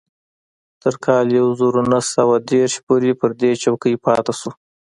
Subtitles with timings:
[0.81, 4.49] تر کال يو زر و نهه سوه دېرش پورې پر دې څوکۍ پاتې شو.